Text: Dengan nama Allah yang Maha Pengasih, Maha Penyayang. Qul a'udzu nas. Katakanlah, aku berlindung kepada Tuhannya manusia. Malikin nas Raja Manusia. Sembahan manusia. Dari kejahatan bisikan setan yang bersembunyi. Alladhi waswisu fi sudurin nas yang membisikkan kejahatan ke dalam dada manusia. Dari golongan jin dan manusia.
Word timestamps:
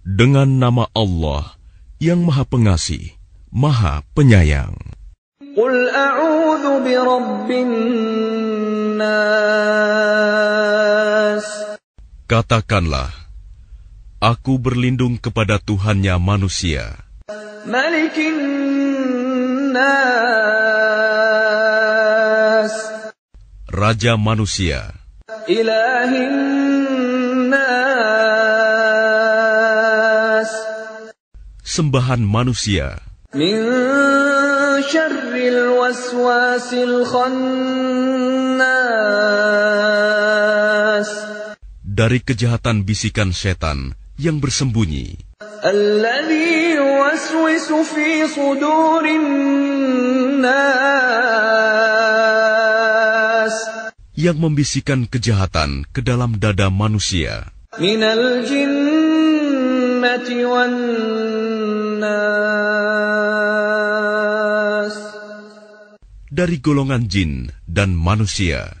Dengan 0.00 0.48
nama 0.56 0.88
Allah 0.96 1.60
yang 2.00 2.24
Maha 2.24 2.48
Pengasih, 2.48 3.12
Maha 3.52 4.00
Penyayang. 4.16 4.72
Qul 5.52 5.92
a'udzu 5.92 6.80
nas. 8.96 11.44
Katakanlah, 12.24 13.12
aku 14.16 14.56
berlindung 14.56 15.20
kepada 15.20 15.60
Tuhannya 15.60 16.16
manusia. 16.16 17.04
Malikin 17.68 18.32
nas 19.76 20.29
Raja 23.70 24.18
Manusia. 24.18 24.90
Sembahan 31.62 32.18
manusia. 32.26 32.98
Dari 33.30 33.58
kejahatan 42.26 42.76
bisikan 42.82 43.30
setan 43.30 43.94
yang 44.18 44.42
bersembunyi. 44.42 45.14
Alladhi 45.62 46.74
waswisu 46.80 47.78
fi 47.86 48.26
sudurin 48.34 49.26
nas 50.42 50.79
yang 54.16 54.38
membisikkan 54.42 55.06
kejahatan 55.06 55.86
ke 55.94 56.00
dalam 56.02 56.38
dada 56.40 56.70
manusia. 56.72 57.50
Dari 66.30 66.56
golongan 66.62 67.02
jin 67.10 67.50
dan 67.66 67.90
manusia. 67.94 68.79